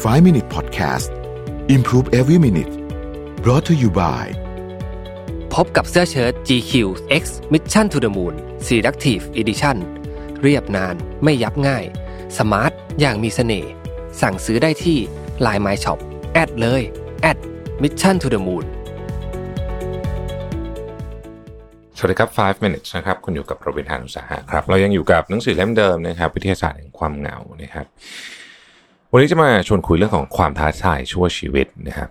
[0.00, 1.10] 5 Minute Podcast
[1.68, 2.72] Improve Every Minute
[3.44, 4.24] brought to you by
[5.54, 6.72] พบกับเสื้อเชิ้ต GQ
[7.22, 8.34] X Mission to the Moon
[8.66, 9.76] Selective Edition
[10.42, 10.94] เรียบนาน
[11.24, 11.84] ไม่ยับง่าย
[12.38, 13.70] สมาร์ท อย่างมีเสน่ห์
[14.20, 14.98] สั่งซื้อได้ที่
[15.46, 15.98] Line My Shop
[16.32, 16.82] แอดเลย
[17.22, 17.38] แอด
[17.82, 18.64] Mission to the Moon
[21.96, 27.88] สวัสดีครับ 5 minutes นะครับ คุณอยู่กับโรบินทานุสาหะครับ เรายังอยู่กับหนังสือเล่มเดิมนะครับ วิทยาศาสตร์แห่งความเหงานะครับ
[29.12, 32.10] วันนี้จะมาชวนคุยเรื่องของความท้าทายชั่วชีวิตนะครับ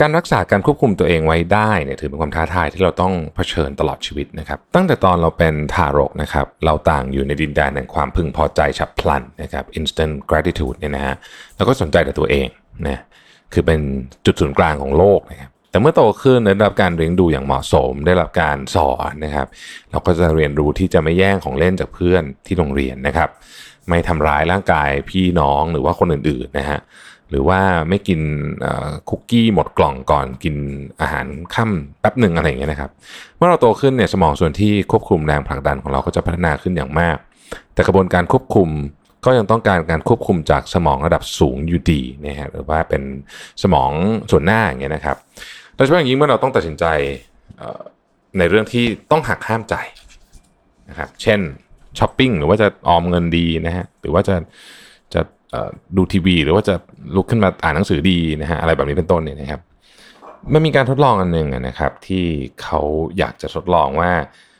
[0.00, 11.16] การรักษาการควบคุมตัวเองไว้ได้เนี่ยถือเป็นความท้าทายที่เราต้องเผชิญตลอดชีวิตนะครับ ตั้งแต่ตอนเราเป็นทารกนะครับ เราต่างอยู่ในดินแดนแห่งความพึงพอใจฉับพลันนะครับ instant gratitude เนี่ยนะฮะ
[11.56, 12.48] แล้วก็สนใจแต่ตัวเอง
[12.88, 13.00] นะ
[13.52, 13.80] คือเป็น
[14.26, 19.46] จุดศูนย์กลางของโลกนะครับแต่เมื่อโตขึ้นได้รับการเลี้ยงดูอย่างเหมาะสม ได้รับการสอนนะครับ
[19.90, 23.28] เราก็จะเรียนรู้ที่จะไม่แย่งของเล่นจากเพื่อนที่โรงเรียนนะครับ
[23.88, 26.80] ไม่ทำร้ายร่างกายพี่น้องหรือว่าคนอื่นๆนะฮะ
[27.30, 28.20] หรือว่าไม่กิน
[29.08, 30.56] คุกกี้หมดกล่องก่อนกิน
[31.00, 32.90] อาหารค่ำแป๊บหนึ่งอะไรอย่างเงี้ยนะครับ
[33.36, 37.16] เมื่อเราโตขึ้นเนี่ยสมองส่วนที่ควบคุมแรงผลักดันของเราก็จะพัฒนาขึ้นอย่างมาก
[37.74, 38.68] แต่กระบวนการควบคุม
[39.24, 43.02] ก็ยังต้องการการควบคุมจากสมองระดับสูงอยู่ดีนะฮะหรือว่าเป็น
[43.62, 43.90] สมอง
[44.30, 45.16] ส่วนหน้าอย่างเงี้ยนะครับ
[45.74, 46.84] โดยเฉพาะอย่างยิ่งเมื่อเราต้องตัดสินใจ
[48.38, 49.74] ในเรื่องที่ต้องหักห้ามใจ
[50.88, 51.40] นะครับ เช่น
[51.98, 54.36] ช้อปปิ้งหรือว่าจะออมเงินดีนะฮะหรือว่าจะ
[55.14, 55.20] จะ
[55.96, 56.74] ดูทีวี หรือว่าจะ
[57.16, 59.60] ลุกขึ้นมาอ่านหนังสือดีนะฮะอะไรแบบนี้เป็นต้นเนี่ยนะครับ
[60.52, 62.24] มันมีการทดลองอันหนึ่งนะครับ ที่
[62.62, 62.80] เขา
[63.18, 64.12] อยากจะทดลองว่า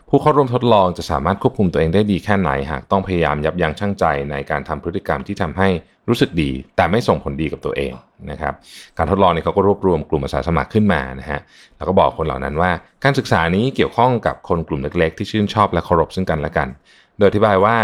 [0.09, 5.69] ผู้เข้าร่วมทดลองจะสามารถควบคุมตัวเองได้ดีแค่ไหนหากต้องพยายามยับยั้งชั่งใจในการทำพฤติกรรมที่ทำให้
[6.09, 7.93] รู้สึกดี แต่ไม่ส่งผลดีกับตัวเอง
[8.31, 8.55] นะครับ
[8.99, 11.41] การทดลองนี้เขาก็รวบรวมกลุ่มอาสาสมัครขึ้นมานะฮะ
[11.77, 12.71] แล้วก็บอกคนเหล่านั้นว่า
[13.05, 16.69] การศึกษานี้เกี่ยวข้องกับคนกลุ่มเล็กๆ ที่ชื่นชอบและเคารพซึ่งกันและกัน
[17.21, 17.79] โดยอธิบายว่า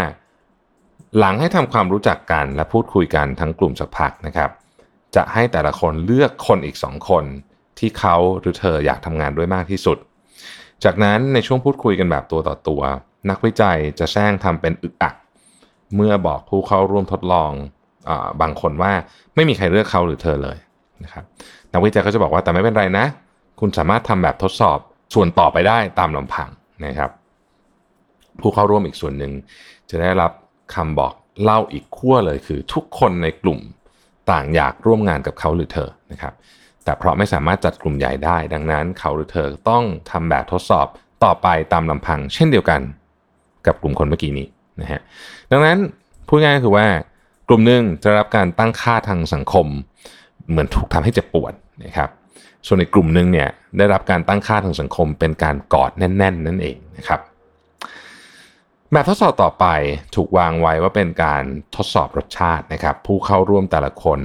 [1.18, 4.50] หลังให้ทำความรู้จักกันและพูดคุยกันทั้งกลุ่มสักพักนะครับ
[5.16, 7.24] จะให้แต่ละคนเลือกคนอีกสองคน
[7.78, 9.98] ที่เขาหรือเธออยากทำงานด้วยมากที่สุด
[10.84, 12.82] จากนั้นในช่วงพูดคุยกันแบบตัวต่อตัว
[13.30, 15.14] นักวิจัยจะแซงทำเป็นอึกอัก
[15.94, 17.50] เมื่อบอกผู้เข้าร่วมทดลอง
[18.08, 18.92] อบางคนว่า
[19.34, 20.56] ไม่มีใครเลือกเขาหรือเธอเลย
[21.04, 21.24] นะครับ
[21.72, 23.06] นักวิจัยก็จะบอกว่าแต่ไม่เป็นไรนะ
[23.60, 24.78] คุณสามารถทำแบบทดสอบ
[25.14, 26.48] ส่วนต่อไปได้ตามลำพัง
[26.84, 27.10] นะครับ
[28.40, 29.32] ผู้เข้าร่วมอีกส่วนหนึ่ง
[29.90, 30.32] จะได้รับ
[30.74, 33.60] คำบอกเล่าอีกขั้วเลยคือทุกคนในกลุ่ม
[34.30, 36.34] ต่างอยากร่วมงานกับเขาหรือเธอนะครับ
[36.84, 40.86] แต่เพราะไม่สามารถจัดกลุ่มใหญ่ได้ ดังนั้นเขาหรือเธอต้องทำแบบทดสอบ
[41.24, 42.80] ต่อไปตามลำพัง เช่นเดียวกัน
[43.66, 44.46] กับกลุ่มคนเมื่อกี้นี้
[44.80, 45.00] นะฮะ
[45.52, 45.78] ดังนั้น
[46.28, 46.86] พูดง่ายก็คือว่า
[47.48, 49.66] กลุ่มหนึ่งจะรับการตั้งค่าทางสังคม
[50.48, 51.52] เหมือนถูกทำให้เจ็บปวด
[51.84, 52.10] นะครับ
[52.66, 53.48] ส่วนในกลุ่มหนึ่งเนี่ย
[53.78, 57.20] ได้รับการตั้งค่าทางสังคมเป็นการกอดแน่น ๆ นั่นเองนะครับ
[58.92, 59.66] แบบทดสอบต่อไป
[60.14, 61.42] ถูกวางไว้ว่าเป็นการ
[61.76, 64.20] ทดสอบรสชาตินะครับ ผู้เข้าร่วมแต่ละคน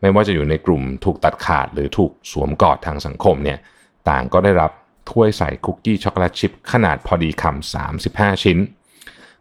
[0.00, 3.58] ไม่ว่าจะอยู่ในกลุ่มถูกตัดขาดหรือถูกสวมกอดทางสังคมเนี่ย
[4.08, 4.70] ต่างก็ได้รับ
[5.10, 8.58] ถ้วยใส่คุกกี้ช็อกโกแลตชิพขนาดพอดีคำ35 ชิ้น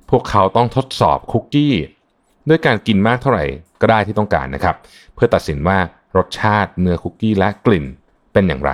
[0.10, 1.74] พวกเขาต้องทดสอบคุกกี้
[2.50, 3.46] ด้วยการกินมากเท่าไหร่
[3.82, 4.76] ก็ได้ที่ต้องการนะครับ
[5.14, 5.78] เพื่อตัดสินว่า
[6.18, 7.86] รสชาติเนื้อคุกกี้และกลิ่น
[8.34, 8.72] เป็นอย่างไร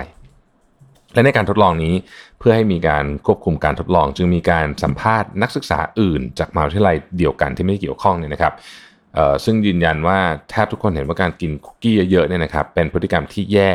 [1.18, 1.94] และในการทดลองนี้
[2.38, 8.52] เพื่อให้มีการควบคุมการทดลอง จึงมีการสัมภาษณ์นักศึกษาอื่น จากมหาวิทยาลัยเดียวกันที่ไม่เกี่ยวข้องเนี่ยนะครับ
[9.44, 10.18] ซึ่งยืนยันว่า
[10.50, 13.72] แทบทุกคนเห็นว่าการกินคุกกี้เยอะๆเนี่ยนะครับเป็นพฤติกรรมที่แย่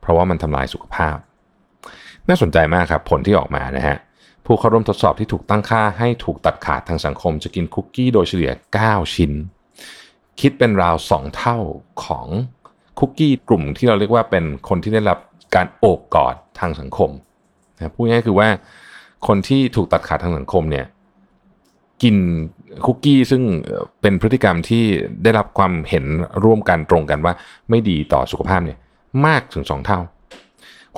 [0.00, 1.16] เพราะว่ามันทำลายสุขภาพ
[2.28, 3.96] น่าสนใจมากครับผลที่ออกมานะฮะ
[4.46, 9.32] ผู้เข้าร่วมทดสอบที่ถูกตั้งค่าให้ถูกตัดขาดทางสังคม จะกินคุกกี้โดยเฉลี่ย 9 ชิ้น
[10.40, 11.58] คิดเป็นราว 2 เท่า
[12.04, 12.26] ของ
[12.98, 15.18] คุกกี้กลุ่มที่เราเรียกว่าเป็นคนที่ได้รับ
[15.56, 17.10] การโอบกอดทางสังคม
[17.76, 18.48] นะพูดง่ายคือว่า
[19.26, 20.86] คนที่ถูกตัดขาดทางสังคมเนี่ย
[22.02, 22.16] กิน
[22.86, 23.42] คุกกี้ซึ่ง
[24.00, 24.84] เป็นพฤติกรรมที่
[25.22, 26.04] ได้รับความเห็น
[26.44, 27.34] ร่วมกันตรงกันว่า
[27.70, 28.78] ไม่ดีต่อสุขภาพเนี่ย
[29.26, 29.98] มากถึงสองเท่า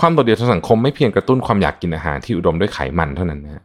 [0.01, 3.65] ความโดดเดี่ยวทางสังคมไม่เพียงกระตุ้นความอยากกินอาหารที่อุดมด้วยไขมันเท่านั้นนะ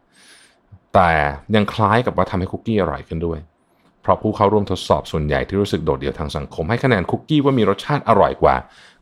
[0.94, 1.10] แต่
[1.56, 3.40] ยังคล้ายกับว่าทำให้คุกกี้อร่อยขึ้นด้วย
[4.02, 8.56] เพราะผู้เข้าร่วมทดสอบส่วนใหญ่ที่รู้สึกโดดเดี่ยวทางสังคม ให้คะแนนคุกกี้ว่ามีรสชาติอร่อยกว่า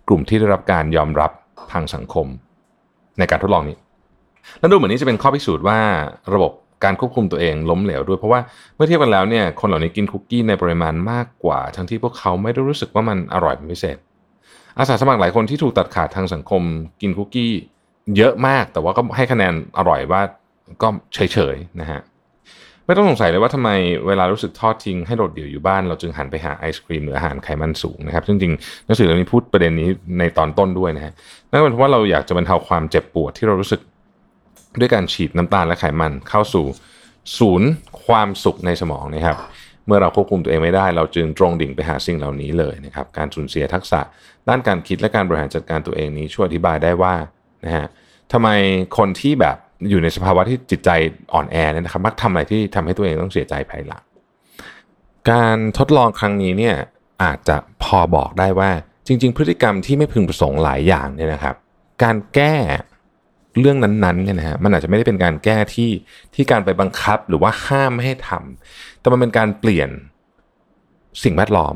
[0.07, 1.31] กลุ่มที่ได้รับการยอมรับ
[1.71, 2.27] ทางสังคม
[3.19, 3.77] ในการทดลองนี้
[4.59, 5.79] และดูเหมือนนี้จะเป็นข้อพิสูจน์ว่า
[6.33, 6.51] ระบบ
[6.83, 8.39] การควบคุมตัวเองล้มเหลวด้วยเพราะว่า
[8.75, 13.97] เมื่อเทียบกันแล้วเนี่ยคนเหล่านี้กินคุกกี้ในปริมาณมากกว่า ทั้งที่พวกเขาไม่ได้รู้สึกว่ามันอร่อยเป็นพิเศษ
[14.79, 16.61] อาสาสมัครหลายคนที่ถูกตัดขาดทางสังคม
[17.01, 17.51] กินคุกกี้
[18.17, 20.21] เยอะมากแต่ว่าก็ให้คะแนนอร่อยว่า
[20.81, 21.99] ก็เฉยๆนะฮะ
[22.89, 23.69] ไม่ต้องสงสัยเลยว่าทำไม
[24.07, 28.53] เวลารู้สึกทอดทิ้งให้โดดเดี่ยวอยู่บ้าน เราจึงหันไปหาไอศครีมหรืออาหารไขมันสูงนะครับซึ่งจริง
[28.85, 29.89] หนังสือเล่มนี้พูดประเด็นนี้
[30.19, 31.13] ในตอนต้นด้วยนะฮะ
[31.49, 33.81] นั่นเป็นเพราะว่าเราอยากจะบรรเทาความเจ็บปวดที่เรารู้สึก
[34.79, 36.65] ด้วยการฉีดน้ำตาลและไขมันเข้าสู่
[37.37, 37.69] ศูนย์
[38.05, 39.37] ความสุขในสมองนะครับ
[39.85, 44.01] เมื่อเราควบคุมตัวเองไม่ได้ เราจึงตรงดิ่งไปหาสิ่งเหล่านี้เลยนะครับการสูญเสียทักษะ
[44.49, 47.15] ด้านการคิดและการบริหารจัดการตัวเองนี้ช่วยอธิบายได้ว่า
[47.65, 47.87] นะฮะ
[48.31, 48.49] ทำไม
[48.97, 49.57] คนที่แบบ
[49.89, 50.89] อยู่ในสภาวะที่จิตใจ
[51.33, 54.03] อ่อนแอเนี่ยนะครับ มักทำอะไรที่ทำให้ตัวเองต้องเสียใจภายหลัง
[55.29, 56.75] การทดลองครั้งนี้เนี่ย
[57.23, 58.69] อาจจะพอบอกได้ว่า
[59.07, 61.55] จริง ๆ พฤติกรรมที่ไม่พึงประสงค์หลายอย่างเนี่ยนะครับ
[62.03, 62.55] การแก้
[63.59, 65.91] เรื่องนั้นๆเนี่ยนะฮะมันอาจจะไม่ได้เป็นการแก้ที่
[66.33, 69.89] ที่การไปบังคับหรือว่าห้ามไม่ให้ทำแต่มันเป็นการเปลี่ยน
[71.23, 71.75] สิ่งแวดล้อม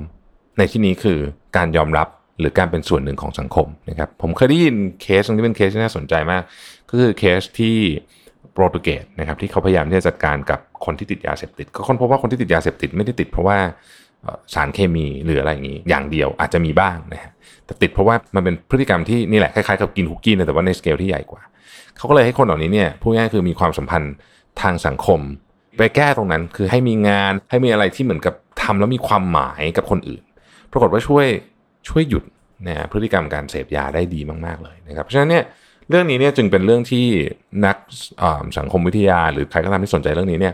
[0.58, 1.18] ในที่นี้คือ
[1.58, 2.08] การยอมรับ
[2.40, 6.42] หรือการเป็นส่วนหนึ่งของสังคมนะครับผมเคยได้ยินเคสนึงที่เป็นเคสที่น่าสนใจมาก
[6.94, 7.78] ก็คือเคสที่
[8.54, 13.58] โปรตุเกสนะครับที่เขาพยายามที่จะจัดการกับคนที่ติดยาเสพติด ก็ค้นพบว่าคนที่ติดยาเสพติดไม่ได้ติดเพราะว่า
[14.54, 17.32] สารเคมีหรืออะไรอย่างนี้ อย่างเดียวอาจจะมีบ้างนะฮะ
[17.66, 21.42] แต่ติดเพราะว่ามันเป็นพฤติกรรมที่นี่แหละคล้ายๆกับกินคุกกี้นะแต่ว่าในสเกลที่ใหญ่กว่า
[21.98, 24.14] เขาก็เลยให้คนเหล่านี้เนี่ยพูดง่ายคือมีความสัมพันธ์
[24.62, 25.20] ทางสังคม
[25.78, 30.24] ไปแก้ตรงนั้นคือให้มีงานให้มีอะไรที่เหมือนกับทำแล้วมีความหมายกับคนอื่น
[30.72, 31.26] ปรากฏว่าช่วย
[31.90, 32.24] ช่วยหยุด
[32.68, 35.44] นะพฤติกรรมการเสพยาได้ดีมาก ๆเลยนะครับเพราะฉะนั้นเนี่ย
[35.90, 37.06] เรื่องนี้เนี่ยจึงเป็นเรื่องที่
[37.66, 37.78] นัก
[38.58, 40.54] สังคมวิทยา หรือใครก็ตามที่สนใจเรื่องนี้เนี่ย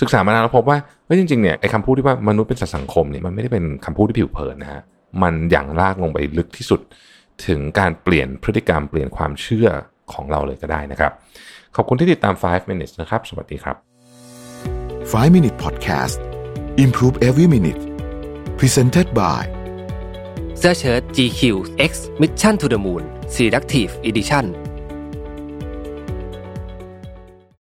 [0.00, 4.82] ศึกษามานานแล้วพบว่าเฮ้ยจริงๆเนี่ยไอ้คำพูดที่ว่ามนุษย์เป็นสัตว์สังคมเนี่ยมันไม่ได้เป็นคำพูดที่ผิวเผินนะฮะ
[5.22, 6.80] มันอย่างลากลงไปลึกที่สุด
[7.46, 9.68] ถึงการเปลี่ยนพฤติกรรมเปลี่ยนความเชื่อ
[10.12, 11.12] ของเราเลยก็ได้นะครับ
[11.76, 13.76] ขอบคุณที่ติดตาม 5 minutes นะครับ สวัสดีครับ
[15.12, 16.18] 5 minute podcast
[16.84, 17.80] improve every minute
[18.58, 19.42] presented by
[20.58, 21.40] เสื้อเชิ้ต GQ
[21.90, 23.02] X Mission to the Moon
[23.34, 24.46] Selective Edition